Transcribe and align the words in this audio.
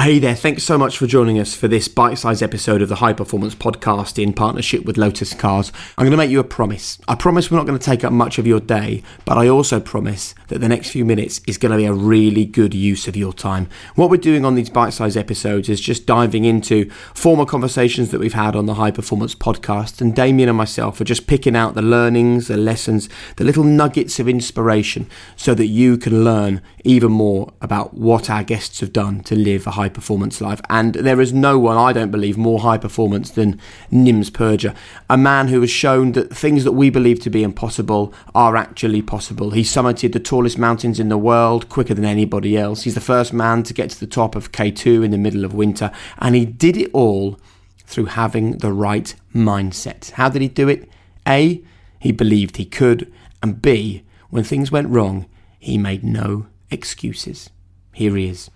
Hey 0.00 0.20
there, 0.20 0.36
thanks 0.36 0.62
so 0.62 0.78
much 0.78 0.96
for 0.96 1.08
joining 1.08 1.40
us 1.40 1.56
for 1.56 1.66
this 1.66 1.88
bite 1.88 2.18
sized 2.18 2.40
episode 2.40 2.82
of 2.82 2.88
the 2.88 2.94
High 2.94 3.12
Performance 3.12 3.56
Podcast 3.56 4.22
in 4.22 4.32
partnership 4.32 4.84
with 4.84 4.96
Lotus 4.96 5.34
Cars. 5.34 5.72
I'm 5.98 6.04
going 6.04 6.12
to 6.12 6.16
make 6.16 6.30
you 6.30 6.38
a 6.38 6.44
promise. 6.44 7.00
I 7.08 7.16
promise 7.16 7.50
we're 7.50 7.56
not 7.56 7.66
going 7.66 7.80
to 7.80 7.84
take 7.84 8.04
up 8.04 8.12
much 8.12 8.38
of 8.38 8.46
your 8.46 8.60
day, 8.60 9.02
but 9.24 9.36
I 9.36 9.48
also 9.48 9.80
promise 9.80 10.36
that 10.46 10.60
the 10.60 10.68
next 10.68 10.90
few 10.90 11.04
minutes 11.04 11.40
is 11.48 11.58
going 11.58 11.72
to 11.72 11.78
be 11.78 11.84
a 11.84 11.92
really 11.92 12.44
good 12.44 12.74
use 12.74 13.08
of 13.08 13.16
your 13.16 13.32
time. 13.32 13.68
What 13.96 14.08
we're 14.08 14.18
doing 14.18 14.44
on 14.44 14.54
these 14.54 14.70
bite 14.70 14.92
sized 14.92 15.16
episodes 15.16 15.68
is 15.68 15.80
just 15.80 16.06
diving 16.06 16.44
into 16.44 16.88
former 17.12 17.44
conversations 17.44 18.12
that 18.12 18.20
we've 18.20 18.34
had 18.34 18.54
on 18.54 18.66
the 18.66 18.74
High 18.74 18.92
Performance 18.92 19.34
Podcast, 19.34 20.00
and 20.00 20.14
Damian 20.14 20.48
and 20.48 20.56
myself 20.56 21.00
are 21.00 21.04
just 21.04 21.26
picking 21.26 21.56
out 21.56 21.74
the 21.74 21.82
learnings, 21.82 22.46
the 22.46 22.56
lessons, 22.56 23.08
the 23.34 23.44
little 23.44 23.64
nuggets 23.64 24.20
of 24.20 24.28
inspiration 24.28 25.10
so 25.34 25.54
that 25.54 25.66
you 25.66 25.98
can 25.98 26.22
learn 26.22 26.62
even 26.84 27.10
more 27.10 27.52
about 27.60 27.94
what 27.94 28.30
our 28.30 28.44
guests 28.44 28.78
have 28.78 28.92
done 28.92 29.24
to 29.24 29.34
live 29.34 29.66
a 29.66 29.72
high 29.72 29.87
performance 29.88 30.40
life. 30.40 30.60
And 30.68 30.94
there 30.94 31.20
is 31.20 31.32
no 31.32 31.58
one, 31.58 31.76
I 31.76 31.92
don't 31.92 32.10
believe, 32.10 32.36
more 32.36 32.60
high 32.60 32.78
performance 32.78 33.30
than 33.30 33.60
Nims 33.92 34.30
Purja, 34.30 34.74
a 35.08 35.16
man 35.16 35.48
who 35.48 35.60
has 35.60 35.70
shown 35.70 36.12
that 36.12 36.34
things 36.34 36.64
that 36.64 36.72
we 36.72 36.90
believe 36.90 37.20
to 37.20 37.30
be 37.30 37.42
impossible 37.42 38.12
are 38.34 38.56
actually 38.56 39.02
possible. 39.02 39.50
He 39.50 39.62
summited 39.62 40.12
the 40.12 40.20
tallest 40.20 40.58
mountains 40.58 41.00
in 41.00 41.08
the 41.08 41.18
world 41.18 41.68
quicker 41.68 41.94
than 41.94 42.04
anybody 42.04 42.56
else. 42.56 42.82
He's 42.82 42.94
the 42.94 43.00
first 43.00 43.32
man 43.32 43.62
to 43.64 43.74
get 43.74 43.90
to 43.90 44.00
the 44.00 44.06
top 44.06 44.36
of 44.36 44.52
K2 44.52 45.04
in 45.04 45.10
the 45.10 45.18
middle 45.18 45.44
of 45.44 45.54
winter, 45.54 45.90
and 46.18 46.34
he 46.34 46.44
did 46.44 46.76
it 46.76 46.90
all 46.92 47.38
through 47.84 48.06
having 48.06 48.58
the 48.58 48.72
right 48.72 49.14
mindset. 49.34 50.10
How 50.12 50.28
did 50.28 50.42
he 50.42 50.48
do 50.48 50.68
it? 50.68 50.88
A, 51.26 51.62
he 51.98 52.12
believed 52.12 52.56
he 52.56 52.64
could, 52.64 53.12
and 53.42 53.62
B, 53.62 54.04
when 54.30 54.44
things 54.44 54.70
went 54.70 54.88
wrong, 54.88 55.26
he 55.58 55.78
made 55.78 56.04
no 56.04 56.46
excuses. 56.70 57.50
Here 57.92 58.14
he 58.14 58.28
is. 58.28 58.50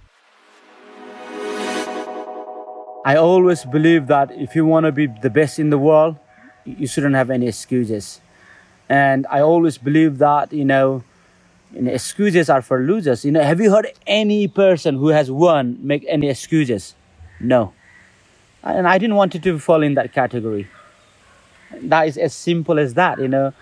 I 3.04 3.16
always 3.16 3.64
believe 3.64 4.06
that 4.06 4.30
if 4.32 4.54
you 4.54 4.64
want 4.64 4.86
to 4.86 4.92
be 4.92 5.06
the 5.06 5.30
best 5.30 5.58
in 5.58 5.70
the 5.70 5.78
world, 5.78 6.18
you 6.64 6.86
shouldn't 6.86 7.16
have 7.16 7.30
any 7.30 7.48
excuses. 7.48 8.20
And 8.88 9.26
I 9.28 9.40
always 9.40 9.76
believe 9.76 10.18
that, 10.18 10.52
you 10.52 10.64
know, 10.64 11.02
you 11.74 11.82
know, 11.82 11.90
excuses 11.90 12.48
are 12.48 12.62
for 12.62 12.80
losers. 12.80 13.24
You 13.24 13.32
know, 13.32 13.42
have 13.42 13.60
you 13.60 13.72
heard 13.72 13.88
any 14.06 14.46
person 14.46 14.96
who 14.96 15.08
has 15.08 15.30
won 15.30 15.78
make 15.80 16.04
any 16.08 16.28
excuses? 16.28 16.94
No. 17.40 17.72
And 18.62 18.86
I 18.86 18.98
didn't 18.98 19.16
want 19.16 19.34
it 19.34 19.42
to 19.42 19.58
fall 19.58 19.82
in 19.82 19.94
that 19.94 20.12
category. 20.12 20.68
That 21.80 22.06
is 22.06 22.16
as 22.16 22.34
simple 22.34 22.78
as 22.78 22.94
that, 22.94 23.18
you 23.18 23.28
know. 23.28 23.52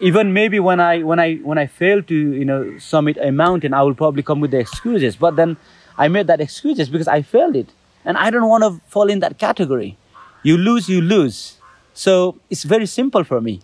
Even 0.00 0.32
maybe 0.32 0.60
when 0.60 0.78
I 0.78 1.02
when 1.02 1.18
I 1.18 1.36
when 1.36 1.58
I 1.58 1.66
fail 1.66 2.02
to, 2.04 2.14
you 2.14 2.44
know, 2.44 2.78
summit 2.78 3.16
a 3.20 3.32
mountain, 3.32 3.74
I 3.74 3.82
will 3.82 3.94
probably 3.94 4.22
come 4.22 4.40
with 4.40 4.52
the 4.52 4.58
excuses. 4.58 5.16
But 5.16 5.34
then 5.34 5.56
I 5.96 6.06
made 6.06 6.28
that 6.28 6.40
excuses 6.40 6.88
because 6.88 7.08
I 7.08 7.22
failed 7.22 7.56
it. 7.56 7.72
And 8.08 8.16
I 8.16 8.30
don't 8.30 8.48
want 8.48 8.64
to 8.64 8.80
fall 8.88 9.10
in 9.10 9.20
that 9.20 9.38
category. 9.38 9.98
You 10.42 10.56
lose, 10.56 10.88
you 10.88 11.02
lose. 11.02 11.58
So 11.92 12.40
it's 12.48 12.64
very 12.64 12.86
simple 12.86 13.22
for 13.22 13.40
me. 13.40 13.60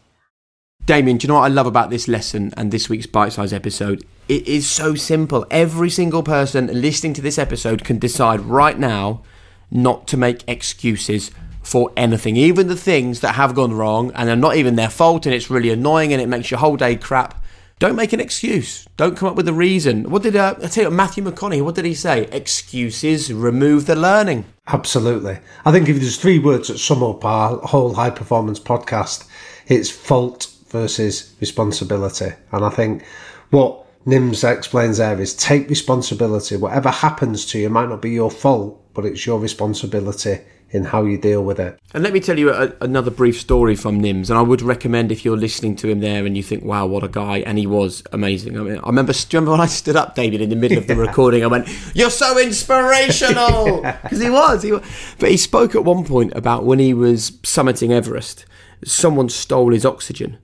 Damian, 0.85 1.17
do 1.17 1.25
you 1.25 1.29
know 1.29 1.37
what 1.37 1.45
I 1.45 1.49
love 1.49 1.67
about 1.67 1.89
this 1.89 2.09
lesson 2.09 2.53
and 2.59 2.71
this 2.71 2.91
week's 2.91 3.07
bite 3.07 3.33
size 3.33 3.55
episode? 3.55 4.05
It 4.29 4.47
is 4.47 4.69
so 4.69 4.95
simple. 4.97 5.47
Every 5.51 5.89
single 5.89 6.23
person 6.23 6.67
listening 6.83 7.15
to 7.15 7.23
this 7.23 7.39
episode 7.39 7.85
can 7.85 7.99
decide 7.99 8.41
right 8.41 8.79
now 8.79 9.23
not 9.71 10.07
to 10.09 10.19
make 10.19 10.45
excuses 10.47 11.31
for 11.63 11.91
anything, 11.97 12.37
even 12.37 12.69
the 12.69 12.77
things 12.77 13.21
that 13.21 13.37
have 13.37 13.55
gone 13.55 13.73
wrong 13.73 14.13
and 14.15 14.29
are 14.29 14.37
not 14.37 14.57
even 14.57 14.77
their 14.77 14.91
fault 14.91 15.25
and 15.25 15.35
it's 15.35 15.49
really 15.49 15.71
annoying 15.71 16.13
and 16.13 16.21
it 16.21 16.29
makes 16.29 16.51
your 16.51 16.61
whole 16.61 16.77
day 16.77 16.97
crap. 16.97 17.43
Don't 17.85 17.97
make 17.97 18.15
an 18.15 18.21
excuse. 18.21 18.89
Don't 18.97 19.15
come 19.15 19.29
up 19.29 19.37
with 19.37 19.47
a 19.47 19.53
reason. 19.53 20.09
What 20.09 20.23
did 20.23 20.37
uh, 20.37 20.55
I 20.63 20.69
tell 20.69 20.85
you? 20.85 20.91
Matthew 20.91 21.23
McConaughey. 21.23 21.61
What 21.61 21.75
did 21.75 21.85
he 21.85 21.93
say? 21.93 22.23
Excuses 22.33 23.31
remove 23.31 23.85
the 23.85 23.95
learning. 23.95 24.47
Absolutely. 24.69 25.37
I 25.67 25.71
think 25.71 25.91
if 25.91 25.97
there's 25.97 26.17
three 26.17 26.39
words 26.39 26.69
that 26.69 26.79
sum 26.79 27.03
up 27.03 27.27
our 27.27 27.59
whole 27.59 27.93
high 27.93 28.09
performance 28.09 28.59
podcast, 28.59 29.29
it's 29.67 29.91
fault 29.91 30.51
versus 30.69 31.35
responsibility. 31.43 32.33
And 32.53 32.65
I 32.65 32.71
think 32.71 33.05
what 33.51 33.85
Nims 34.07 34.51
explains 34.51 34.97
there 34.97 35.21
is 35.21 35.35
take 35.35 35.69
responsibility. 35.69 36.57
Whatever 36.57 36.89
happens 36.89 37.45
to 37.49 37.59
you 37.59 37.69
might 37.69 37.91
not 37.91 38.01
be 38.01 38.13
your 38.13 38.31
fault, 38.31 38.81
but 38.95 39.05
it's 39.05 39.27
your 39.27 39.39
responsibility 39.39 40.41
in 40.75 40.85
how 40.85 41.05
you 41.05 41.17
deal 41.17 41.45
with 41.45 41.61
it. 41.61 41.79
And 41.95 42.03
let 42.03 42.13
me 42.13 42.19
tell 42.19 42.39
you 42.39 42.51
a, 42.51 42.73
another 42.81 43.11
brief 43.11 43.41
story 43.41 43.77
from 43.77 44.03
Nims, 44.03 44.29
and 44.29 44.39
I 44.39 44.43
would 44.43 44.61
recommend 44.61 45.13
if 45.13 45.25
you're 45.25 45.37
listening 45.37 45.77
to 45.77 45.89
him 45.89 46.01
there 46.01 46.27
and 46.27 46.37
you 46.37 46.43
think, 46.43 46.65
"Wow, 46.65 46.87
what 46.87 47.05
a 47.05 47.09
guy!" 47.09 47.39
and 47.39 47.57
he 47.57 47.67
was 47.67 48.03
amazing. 48.13 48.59
I 48.59 48.63
mean, 48.63 48.79
I 48.79 48.87
remember, 48.87 49.15
remember 49.33 49.53
when 49.53 49.61
I 49.61 49.67
stood 49.67 49.95
up, 49.95 50.17
David, 50.17 50.41
in 50.41 50.51
the 50.51 50.57
middle 50.57 50.77
of 50.77 50.89
the 50.89 50.97
recording, 51.09 51.45
I 51.45 51.47
went, 51.47 51.69
"You're 51.95 52.11
so 52.11 52.39
inspirational," 52.39 53.83
because 53.83 54.19
yeah. 54.21 54.25
he 54.25 54.31
was. 54.31 54.63
He 54.63 54.73
was. 54.73 54.83
But 55.19 55.31
he 55.31 55.37
spoke 55.37 55.75
at 55.77 55.85
one 55.85 56.05
point 56.05 56.33
about 56.35 56.65
when 56.65 56.81
he 56.81 56.93
was 56.93 57.31
summiting 57.43 57.91
Everest, 57.91 58.45
someone 58.85 59.29
stole 59.29 59.73
his 59.73 59.87
oxygen. 59.87 60.39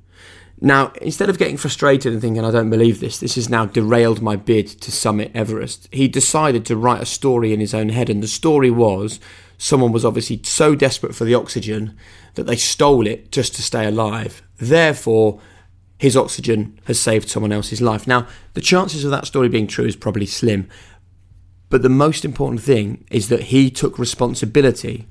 Now, 0.62 0.92
instead 1.00 1.30
of 1.30 1.38
getting 1.38 1.56
frustrated 1.56 2.12
and 2.12 2.20
thinking, 2.20 2.44
I 2.44 2.50
don't 2.50 2.68
believe 2.68 3.00
this, 3.00 3.18
this 3.18 3.36
has 3.36 3.48
now 3.48 3.64
derailed 3.64 4.20
my 4.20 4.36
bid 4.36 4.68
to 4.68 4.92
summit 4.92 5.30
Everest, 5.34 5.88
he 5.90 6.06
decided 6.06 6.66
to 6.66 6.76
write 6.76 7.00
a 7.00 7.06
story 7.06 7.54
in 7.54 7.60
his 7.60 7.72
own 7.72 7.88
head. 7.88 8.10
And 8.10 8.22
the 8.22 8.28
story 8.28 8.70
was 8.70 9.20
someone 9.62 9.92
was 9.92 10.06
obviously 10.06 10.40
so 10.42 10.74
desperate 10.74 11.14
for 11.14 11.24
the 11.24 11.34
oxygen 11.34 11.94
that 12.34 12.46
they 12.46 12.56
stole 12.56 13.06
it 13.06 13.30
just 13.30 13.54
to 13.54 13.62
stay 13.62 13.84
alive. 13.84 14.40
Therefore, 14.56 15.38
his 15.98 16.16
oxygen 16.16 16.80
has 16.84 16.98
saved 16.98 17.28
someone 17.28 17.52
else's 17.52 17.82
life. 17.82 18.06
Now, 18.06 18.26
the 18.54 18.62
chances 18.62 19.04
of 19.04 19.10
that 19.10 19.26
story 19.26 19.50
being 19.50 19.66
true 19.66 19.84
is 19.84 19.96
probably 19.96 20.24
slim. 20.24 20.66
But 21.68 21.82
the 21.82 21.90
most 21.90 22.24
important 22.24 22.62
thing 22.62 23.04
is 23.10 23.28
that 23.28 23.44
he 23.44 23.70
took 23.70 23.98
responsibility 23.98 25.06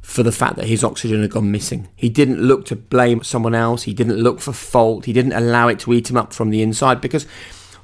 for 0.00 0.22
the 0.22 0.32
fact 0.32 0.56
that 0.56 0.66
his 0.66 0.82
oxygen 0.82 1.20
had 1.20 1.32
gone 1.32 1.50
missing. 1.50 1.88
He 1.94 2.08
didn't 2.08 2.40
look 2.40 2.64
to 2.66 2.76
blame 2.76 3.22
someone 3.22 3.54
else. 3.54 3.82
He 3.82 3.92
didn't 3.92 4.16
look 4.16 4.40
for 4.40 4.52
fault. 4.52 5.04
He 5.04 5.12
didn't 5.12 5.34
allow 5.34 5.68
it 5.68 5.78
to 5.80 5.92
eat 5.92 6.08
him 6.08 6.16
up 6.16 6.32
from 6.32 6.48
the 6.48 6.62
inside 6.62 7.02
because 7.02 7.26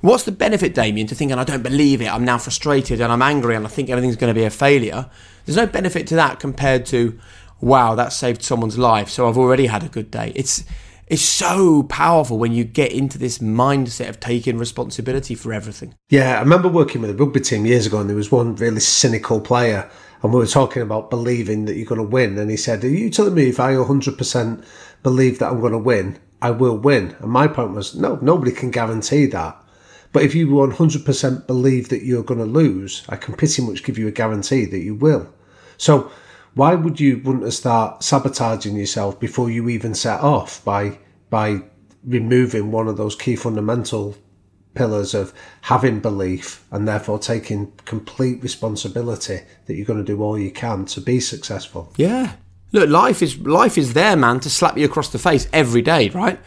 what's 0.01 0.25
the 0.25 0.33
benefit, 0.33 0.75
Damian, 0.75 1.07
to 1.09 1.15
thinking, 1.15 1.39
I 1.39 1.45
don't 1.45 1.63
believe 1.63 2.01
it, 2.01 2.13
I'm 2.13 2.25
now 2.25 2.39
frustrated 2.39 3.01
and 3.01 3.13
I'm 3.13 3.23
angry 3.23 3.55
and 3.55 3.67
I 3.67 3.69
think 3.69 3.91
everything's 3.91 4.17
going 4.17 4.33
to 4.33 4.39
be 4.39 4.45
a 4.45 4.51
failure? 4.51 5.11
There's 5.45 5.57
no 5.57 5.67
benefit 5.67 6.07
to 6.09 6.17
that 6.17 6.41
compared 6.41 6.87
to, 6.87 7.19
wow, 7.61 7.95
that 7.95 8.13
saved 8.13 8.43
someone's 8.43 8.79
life, 8.79 9.09
so 9.09 9.29
I've 9.29 9.39
already 9.39 9.67
had 9.67 9.83
a 9.83 9.89
good 9.89 10.11
day. 10.11 10.33
It's 10.35 10.65
it's 11.11 11.23
so 11.23 11.83
powerful 11.83 12.39
when 12.39 12.53
you 12.53 12.63
get 12.63 12.93
into 12.93 13.19
this 13.19 13.39
mindset 13.39 14.09
of 14.09 14.21
taking 14.21 14.59
responsibility 14.59 15.35
for 15.35 15.53
everything. 15.53 15.97
Yeah, 16.09 16.37
I 16.37 16.41
remember 16.41 16.69
working 16.69 17.01
with 17.01 17.11
a 17.11 17.15
rugby 17.15 17.41
team 17.41 17.67
years 17.67 17.85
ago, 17.85 17.99
and 17.99 18.09
there 18.09 18.17
was 18.17 18.31
one 18.31 18.55
really 18.55 18.79
cynical 18.79 19.41
player, 19.41 19.91
and 20.23 20.33
we 20.33 20.39
were 20.39 20.47
talking 20.47 20.83
about 20.83 21.11
believing 21.11 21.65
that 21.65 21.75
you're 21.75 21.85
going 21.85 22.01
to 22.01 22.07
win. 22.07 22.39
And 22.39 22.49
he 22.49 22.57
said, 22.57 22.85
Are 22.85 22.89
you 22.89 23.11
telling 23.11 23.35
me 23.35 23.49
if 23.49 23.59
I 23.59 23.73
100% 23.73 24.65
believe 25.03 25.41
that 25.41 25.51
I'm 25.51 25.61
going 25.61 25.73
to 25.73 25.79
win, 25.79 26.17
I 26.41 26.53
will 26.53 26.79
win? 26.79 27.17
And 27.19 27.33
my 27.33 27.49
point 27.49 27.73
was, 27.73 27.97
No, 27.97 28.21
nobody 28.23 28.53
can 28.53 28.71
guarantee 28.71 29.27
that. 29.27 29.60
But 30.13 30.25
if 30.25 30.35
you 30.35 30.49
100% 30.49 31.47
believe 31.47 31.89
that 31.89 32.03
you're 32.03 32.25
going 32.25 32.41
to 32.41 32.47
lose, 32.47 33.05
I 33.09 33.17
can 33.17 33.35
pretty 33.35 33.63
much 33.63 33.85
give 33.85 33.97
you 33.97 34.09
a 34.09 34.13
guarantee 34.13 34.65
that 34.65 34.81
you 34.81 34.95
will. 34.95 35.33
So 35.77 36.11
why 36.55 36.75
would 36.75 36.99
you 36.99 37.23
want 37.25 37.43
to 37.43 37.53
start 37.53 38.03
sabotaging 38.03 38.77
yourself 38.77 39.21
before 39.21 39.51
you 39.51 39.69
even 39.69 39.95
set 39.95 40.21
off 40.21 40.65
by 40.65 40.99
by 41.31 41.63
removing 42.05 42.73
one 42.73 42.89
of 42.89 42.97
those 42.97 43.15
key 43.15 43.37
fundamental 43.37 44.17
pillars 44.75 45.15
of 45.15 45.33
having 45.63 46.01
belief 46.01 46.65
and 46.71 46.89
therefore 46.89 47.19
taking 47.19 47.73
complete 47.85 48.43
responsibility 48.43 49.41
that 49.67 49.75
you're 49.75 49.87
going 49.87 50.05
to 50.05 50.05
do 50.05 50.23
all 50.23 50.39
you 50.39 50.51
can 50.51 50.85
to 50.87 51.01
be 51.01 51.21
successful. 51.21 51.93
Yeah. 51.97 52.35
Look, 52.73 52.89
life 52.89 53.23
is 53.23 53.39
life 53.39 53.77
is 53.77 53.95
there, 53.95 54.17
man, 54.17 54.41
to 54.41 54.51
slap 54.51 54.77
you 54.77 54.85
across 54.85 55.09
the 55.09 55.19
face 55.19 55.49
every 55.53 55.83
day, 55.83 56.09
right? 56.11 56.39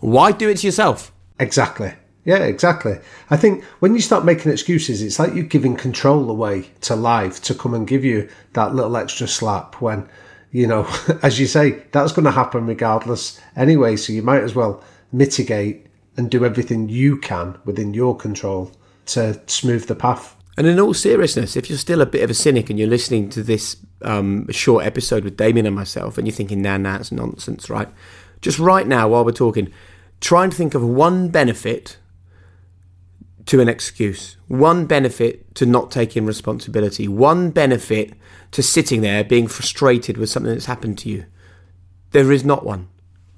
Why 0.00 0.32
do 0.32 0.48
it 0.48 0.58
to 0.58 0.66
yourself? 0.66 1.12
Exactly. 1.38 1.94
Yeah, 2.26 2.38
exactly. 2.38 2.98
I 3.30 3.36
think 3.36 3.62
when 3.78 3.94
you 3.94 4.00
start 4.00 4.24
making 4.24 4.50
excuses, 4.50 5.00
it's 5.00 5.20
like 5.20 5.32
you're 5.32 5.44
giving 5.44 5.76
control 5.76 6.28
away 6.28 6.68
to 6.80 6.96
life 6.96 7.40
to 7.42 7.54
come 7.54 7.72
and 7.72 7.86
give 7.86 8.04
you 8.04 8.28
that 8.54 8.74
little 8.74 8.96
extra 8.96 9.28
slap 9.28 9.80
when, 9.80 10.08
you 10.50 10.66
know, 10.66 10.88
as 11.22 11.38
you 11.38 11.46
say, 11.46 11.84
that's 11.92 12.12
going 12.12 12.24
to 12.24 12.32
happen 12.32 12.66
regardless 12.66 13.40
anyway. 13.54 13.94
So 13.94 14.12
you 14.12 14.22
might 14.22 14.42
as 14.42 14.56
well 14.56 14.82
mitigate 15.12 15.86
and 16.16 16.28
do 16.28 16.44
everything 16.44 16.88
you 16.88 17.16
can 17.16 17.58
within 17.64 17.94
your 17.94 18.16
control 18.16 18.72
to 19.06 19.40
smooth 19.46 19.86
the 19.86 19.94
path. 19.94 20.34
And 20.56 20.66
in 20.66 20.80
all 20.80 20.94
seriousness, 20.94 21.54
if 21.54 21.70
you're 21.70 21.78
still 21.78 22.00
a 22.00 22.06
bit 22.06 22.24
of 22.24 22.30
a 22.30 22.34
cynic 22.34 22.70
and 22.70 22.78
you're 22.78 22.88
listening 22.88 23.30
to 23.30 23.42
this 23.44 23.76
um, 24.02 24.50
short 24.50 24.84
episode 24.84 25.22
with 25.22 25.36
Damian 25.36 25.66
and 25.66 25.76
myself, 25.76 26.18
and 26.18 26.26
you're 26.26 26.34
thinking, 26.34 26.60
"Nah, 26.62 26.78
nah, 26.78 26.96
it's 26.96 27.12
nonsense," 27.12 27.70
right? 27.70 27.88
Just 28.40 28.58
right 28.58 28.86
now, 28.86 29.06
while 29.10 29.24
we're 29.24 29.32
talking, 29.32 29.70
try 30.20 30.42
and 30.42 30.52
think 30.52 30.74
of 30.74 30.82
one 30.82 31.28
benefit 31.28 31.98
to 33.46 33.60
an 33.60 33.68
excuse, 33.68 34.36
one 34.48 34.86
benefit 34.86 35.54
to 35.54 35.66
not 35.66 35.90
taking 35.90 36.26
responsibility, 36.26 37.06
one 37.08 37.50
benefit 37.50 38.12
to 38.50 38.62
sitting 38.62 39.00
there 39.00 39.22
being 39.24 39.46
frustrated 39.46 40.16
with 40.16 40.28
something 40.28 40.52
that's 40.52 40.66
happened 40.66 40.98
to 40.98 41.08
you. 41.08 41.24
There 42.10 42.32
is 42.32 42.44
not 42.44 42.64
one. 42.64 42.88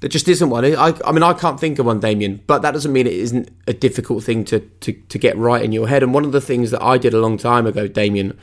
There 0.01 0.09
just 0.09 0.29
isn't 0.29 0.49
one. 0.49 0.65
I, 0.65 0.95
I 1.05 1.13
mean, 1.13 1.23
I 1.23 1.35
can't 1.35 1.59
think 1.59 1.79
of 1.79 1.87
one, 1.87 2.01
Damian, 2.01 2.43
but 2.47 2.63
that 2.63 2.71
doesn't 2.71 2.93
mean 2.93 3.07
it 3.07 3.13
isn't 3.15 3.51
a 3.67 3.73
difficult 3.73 4.23
thing 4.23 4.45
to, 4.47 4.61
to, 4.61 4.93
to 4.93 5.19
get 5.19 5.37
right 5.37 5.63
in 5.63 5.73
your 5.73 5.89
head. 5.89 6.03
And 6.03 6.15
one 6.15 6.25
of 6.25 6.33
the 6.33 6.41
things 6.41 6.71
that 6.71 6.83
I 6.83 6.99
did 6.99 7.15
a 7.15 7.21
long 7.21 7.37
time 7.37 7.67
ago, 7.67 7.89
Damian, 7.89 8.39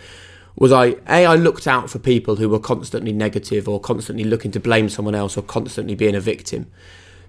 was 0.58 0.72
I 0.72 0.96
a 1.08 1.26
I 1.26 1.36
looked 1.36 1.68
out 1.68 1.90
for 1.90 2.00
people 2.00 2.36
who 2.36 2.50
were 2.50 2.60
constantly 2.60 3.12
negative 3.12 3.68
or 3.68 3.80
constantly 3.80 4.24
looking 4.24 4.52
to 4.52 4.60
blame 4.60 4.90
someone 4.90 5.16
else 5.16 5.38
or 5.38 5.42
constantly 5.42 5.96
being 5.96 6.16
a 6.16 6.20
victim, 6.20 6.70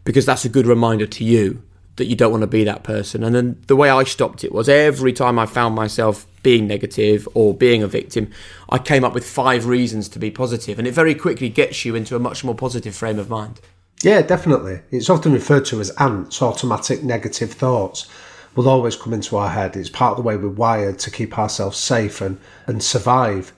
because 0.04 0.26
that's 0.26 0.44
a 0.44 0.48
good 0.48 0.66
reminder 0.66 1.06
to 1.06 1.24
you 1.24 1.62
that 1.96 2.06
you 2.06 2.16
don't 2.16 2.31
want 2.31 2.43
to 2.43 2.46
be 2.46 2.64
that 2.64 2.84
person. 2.84 3.25
And 3.25 3.34
then 3.34 3.62
the 3.66 3.76
way 3.76 3.90
I 3.90 4.04
stopped 4.04 4.44
it 4.44 4.52
was 4.52 4.69
every 4.69 5.12
time 5.12 5.38
I 5.38 5.46
found 5.46 5.75
myself 5.75 6.26
being 6.43 6.66
negative 6.66 7.26
or 7.34 7.54
being 7.54 7.82
a 7.82 7.88
victim, 7.88 8.31
I 8.69 8.78
came 8.78 9.04
up 9.04 9.14
with 9.14 9.26
five 9.26 9.66
reasons 9.66 10.08
to 10.10 10.19
be 10.19 10.31
positive, 10.31 10.78
and 10.78 10.87
it 10.87 10.93
very 10.93 11.14
quickly 11.14 11.48
gets 11.48 11.84
you 11.84 11.94
into 11.94 12.14
a 12.14 12.20
much 12.20 12.44
more 12.44 12.54
positive 12.54 12.94
frame 12.94 13.19
of 13.19 13.28
mind. 13.31 13.60
Yeah, 14.02 14.22
definitely. 14.22 14.81
It's 14.90 15.10
often 15.10 15.32
referred 15.32 15.64
to 15.66 15.81
as 15.81 15.90
ants, 15.98 16.43
automatic 16.43 17.02
negative 17.02 17.52
thoughts 17.52 18.08
will 18.54 18.69
always 18.69 18.96
come 18.96 19.12
into 19.12 19.37
our 19.37 19.50
head. 19.50 19.76
It's 19.76 19.90
part 19.90 20.12
of 20.12 20.16
the 20.16 20.22
way 20.22 20.37
we're 20.37 20.48
wired 20.48 20.98
to 21.00 21.10
keep 21.10 21.38
ourselves 21.38 21.76
safe 21.76 22.20
and, 22.20 22.38
and 22.66 22.82
survive. 22.82 23.52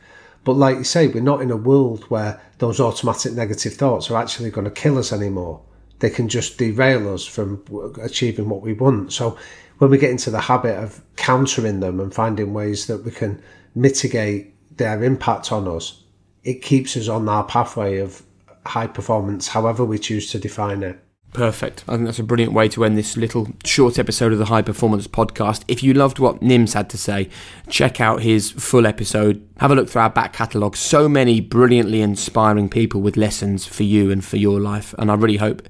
But 0.44 0.54
like 0.54 0.76
you 0.76 0.84
say, 0.84 1.06
we're 1.06 1.22
not 1.22 1.40
in 1.40 1.50
a 1.50 1.56
world 1.56 2.04
where 2.04 2.40
those 2.58 2.80
automatic 2.80 3.32
negative 3.32 3.74
thoughts 3.74 4.10
are 4.10 4.20
actually 4.20 4.50
going 4.50 4.64
to 4.64 4.70
kill 4.70 4.98
us 4.98 5.12
anymore. 5.12 5.60
They 6.00 6.10
can 6.10 6.28
just 6.28 6.58
derail 6.58 7.12
us 7.12 7.26
from 7.26 7.64
achieving 8.00 8.48
what 8.48 8.62
we 8.62 8.72
want. 8.72 9.12
So 9.12 9.36
when 9.78 9.90
we 9.90 9.98
get 9.98 10.10
into 10.10 10.30
the 10.30 10.40
habit 10.40 10.76
of 10.76 11.00
countering 11.16 11.80
them 11.80 12.00
and 12.00 12.14
finding 12.14 12.52
ways 12.52 12.86
that 12.86 13.04
we 13.04 13.10
can 13.10 13.42
mitigate 13.74 14.54
their 14.76 15.02
impact 15.02 15.50
on 15.52 15.66
us, 15.66 16.02
it 16.44 16.62
keeps 16.62 16.96
us 16.96 17.08
on 17.08 17.28
our 17.28 17.44
pathway 17.44 17.98
of 17.98 18.22
high 18.64 18.86
performance, 18.86 19.48
however 19.48 19.84
we 19.84 19.98
choose 19.98 20.30
to 20.30 20.38
define 20.38 20.82
it. 20.82 21.02
Perfect. 21.32 21.84
I 21.86 21.92
think 21.92 22.06
that's 22.06 22.18
a 22.18 22.24
brilliant 22.24 22.52
way 22.52 22.68
to 22.70 22.84
end 22.84 22.96
this 22.96 23.16
little 23.16 23.48
short 23.64 23.98
episode 23.98 24.32
of 24.32 24.38
the 24.38 24.46
High 24.46 24.62
Performance 24.62 25.06
Podcast. 25.06 25.62
If 25.68 25.82
you 25.82 25.92
loved 25.92 26.18
what 26.18 26.40
Nims 26.40 26.72
had 26.72 26.88
to 26.90 26.98
say, 26.98 27.28
check 27.68 28.00
out 28.00 28.22
his 28.22 28.50
full 28.50 28.86
episode. 28.86 29.46
Have 29.58 29.70
a 29.70 29.74
look 29.74 29.88
through 29.88 30.02
our 30.02 30.10
back 30.10 30.32
catalogue. 30.32 30.76
So 30.76 31.08
many 31.08 31.40
brilliantly 31.40 32.00
inspiring 32.00 32.68
people 32.68 33.02
with 33.02 33.16
lessons 33.16 33.66
for 33.66 33.82
you 33.82 34.10
and 34.10 34.24
for 34.24 34.36
your 34.36 34.58
life. 34.58 34.94
And 34.98 35.10
I 35.10 35.14
really 35.14 35.36
hope 35.36 35.68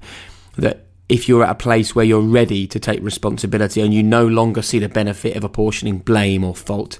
that 0.57 0.85
if 1.09 1.27
you're 1.27 1.43
at 1.43 1.49
a 1.49 1.55
place 1.55 1.93
where 1.93 2.05
you're 2.05 2.21
ready 2.21 2.65
to 2.67 2.79
take 2.79 3.03
responsibility 3.03 3.81
and 3.81 3.93
you 3.93 4.01
no 4.01 4.25
longer 4.25 4.61
see 4.61 4.79
the 4.79 4.87
benefit 4.87 5.35
of 5.35 5.43
apportioning 5.43 5.99
blame 5.99 6.43
or 6.43 6.55
fault, 6.55 6.99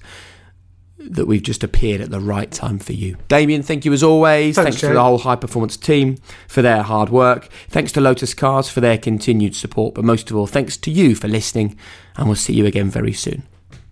that 0.99 1.25
we've 1.25 1.41
just 1.41 1.63
appeared 1.63 2.01
at 2.01 2.09
the 2.09 2.19
right 2.19 2.51
time 2.51 2.79
for 2.79 2.93
you. 2.93 3.17
Damian, 3.27 3.63
thank 3.63 3.85
you 3.85 3.93
as 3.93 4.03
always. 4.03 4.55
Thanks, 4.55 4.75
Thanks 4.75 4.81
to 4.81 4.93
the 4.93 5.03
whole 5.03 5.17
high 5.17 5.35
performance 5.35 5.77
team 5.77 6.17
for 6.47 6.61
their 6.61 6.83
hard 6.83 7.09
work. 7.09 7.49
Thanks 7.69 7.91
to 7.93 8.01
Lotus 8.01 8.33
Cars 8.33 8.69
for 8.69 8.81
their 8.81 8.97
continued 8.97 9.55
support. 9.55 9.95
But 9.95 10.03
most 10.03 10.29
of 10.29 10.37
all, 10.37 10.47
thanks 10.47 10.77
to 10.77 10.91
you 10.91 11.15
for 11.15 11.27
listening. 11.27 11.77
And 12.17 12.27
we'll 12.27 12.35
see 12.35 12.53
you 12.53 12.65
again 12.65 12.89
very 12.89 13.13
soon. 13.13 13.43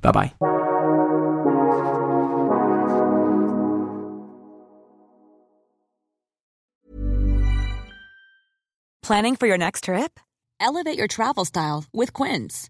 Bye 0.02 0.12
bye. 0.12 0.34
Planning 9.02 9.38
for 9.38 9.48
your 9.48 9.58
next 9.58 9.86
trip? 9.86 10.20
Elevate 10.60 10.98
your 10.98 11.08
travel 11.08 11.46
style 11.46 11.86
with 11.94 12.12
Quince. 12.12 12.70